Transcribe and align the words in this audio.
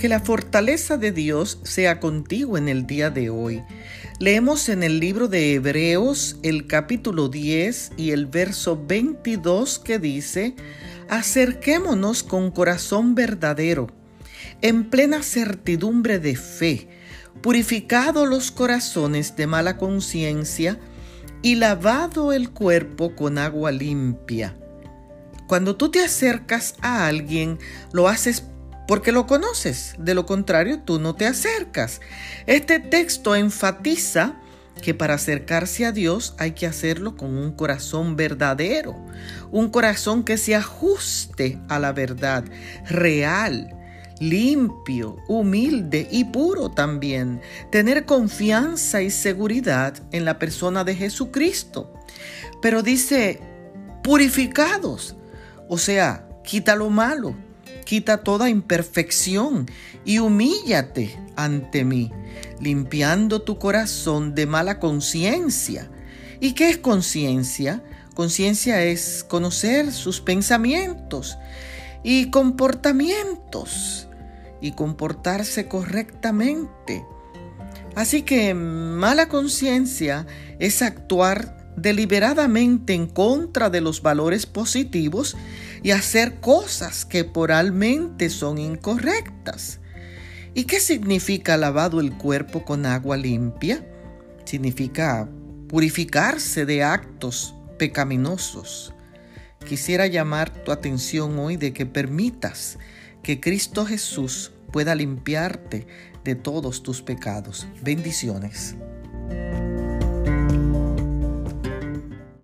Que 0.00 0.08
la 0.08 0.20
fortaleza 0.20 0.96
de 0.96 1.12
Dios 1.12 1.58
sea 1.62 2.00
contigo 2.00 2.56
en 2.56 2.70
el 2.70 2.86
día 2.86 3.10
de 3.10 3.28
hoy. 3.28 3.62
Leemos 4.18 4.70
en 4.70 4.82
el 4.82 4.98
libro 4.98 5.28
de 5.28 5.52
Hebreos 5.52 6.38
el 6.42 6.66
capítulo 6.66 7.28
10 7.28 7.92
y 7.98 8.12
el 8.12 8.24
verso 8.24 8.82
22 8.82 9.78
que 9.78 9.98
dice, 9.98 10.54
acerquémonos 11.10 12.22
con 12.22 12.50
corazón 12.50 13.14
verdadero, 13.14 13.88
en 14.62 14.88
plena 14.88 15.22
certidumbre 15.22 16.18
de 16.18 16.34
fe, 16.34 16.88
purificado 17.42 18.24
los 18.24 18.50
corazones 18.50 19.36
de 19.36 19.46
mala 19.46 19.76
conciencia 19.76 20.80
y 21.42 21.56
lavado 21.56 22.32
el 22.32 22.48
cuerpo 22.48 23.14
con 23.14 23.36
agua 23.36 23.70
limpia. 23.70 24.56
Cuando 25.46 25.76
tú 25.76 25.90
te 25.90 26.02
acercas 26.02 26.76
a 26.80 27.06
alguien, 27.06 27.58
lo 27.92 28.08
haces 28.08 28.44
porque 28.90 29.12
lo 29.12 29.28
conoces, 29.28 29.94
de 29.98 30.14
lo 30.14 30.26
contrario 30.26 30.80
tú 30.80 30.98
no 30.98 31.14
te 31.14 31.24
acercas. 31.24 32.00
Este 32.48 32.80
texto 32.80 33.36
enfatiza 33.36 34.34
que 34.82 34.94
para 34.94 35.14
acercarse 35.14 35.86
a 35.86 35.92
Dios 35.92 36.34
hay 36.38 36.54
que 36.54 36.66
hacerlo 36.66 37.16
con 37.16 37.38
un 37.38 37.52
corazón 37.52 38.16
verdadero, 38.16 38.96
un 39.52 39.70
corazón 39.70 40.24
que 40.24 40.36
se 40.36 40.56
ajuste 40.56 41.60
a 41.68 41.78
la 41.78 41.92
verdad, 41.92 42.42
real, 42.88 43.72
limpio, 44.18 45.18
humilde 45.28 46.08
y 46.10 46.24
puro 46.24 46.68
también. 46.72 47.40
Tener 47.70 48.06
confianza 48.06 49.02
y 49.02 49.10
seguridad 49.10 49.94
en 50.10 50.24
la 50.24 50.40
persona 50.40 50.82
de 50.82 50.96
Jesucristo. 50.96 51.94
Pero 52.60 52.82
dice, 52.82 53.38
purificados, 54.02 55.14
o 55.68 55.78
sea, 55.78 56.26
quita 56.42 56.74
lo 56.74 56.90
malo 56.90 57.36
quita 57.84 58.18
toda 58.18 58.48
imperfección 58.48 59.66
y 60.04 60.18
humíllate 60.18 61.18
ante 61.36 61.84
mí, 61.84 62.12
limpiando 62.60 63.42
tu 63.42 63.58
corazón 63.58 64.34
de 64.34 64.46
mala 64.46 64.78
conciencia. 64.78 65.90
¿Y 66.40 66.52
qué 66.52 66.70
es 66.70 66.78
conciencia? 66.78 67.82
Conciencia 68.14 68.82
es 68.82 69.24
conocer 69.28 69.92
sus 69.92 70.20
pensamientos 70.20 71.38
y 72.02 72.30
comportamientos 72.30 74.08
y 74.60 74.72
comportarse 74.72 75.68
correctamente. 75.68 77.04
Así 77.94 78.22
que 78.22 78.54
mala 78.54 79.28
conciencia 79.28 80.26
es 80.58 80.82
actuar 80.82 81.72
deliberadamente 81.76 82.94
en 82.94 83.06
contra 83.06 83.70
de 83.70 83.80
los 83.80 84.02
valores 84.02 84.46
positivos 84.46 85.36
y 85.82 85.92
hacer 85.92 86.40
cosas 86.40 87.04
que 87.04 87.24
moralmente 87.24 88.30
son 88.30 88.58
incorrectas. 88.58 89.80
¿Y 90.54 90.64
qué 90.64 90.80
significa 90.80 91.56
lavado 91.56 92.00
el 92.00 92.16
cuerpo 92.16 92.64
con 92.64 92.86
agua 92.86 93.16
limpia? 93.16 93.86
Significa 94.44 95.28
purificarse 95.68 96.66
de 96.66 96.82
actos 96.82 97.54
pecaminosos. 97.78 98.92
Quisiera 99.66 100.06
llamar 100.06 100.50
tu 100.50 100.72
atención 100.72 101.38
hoy 101.38 101.56
de 101.56 101.72
que 101.72 101.86
permitas 101.86 102.78
que 103.22 103.40
Cristo 103.40 103.86
Jesús 103.86 104.52
pueda 104.72 104.94
limpiarte 104.94 105.86
de 106.24 106.34
todos 106.34 106.82
tus 106.82 107.02
pecados. 107.02 107.66
Bendiciones. 107.82 108.76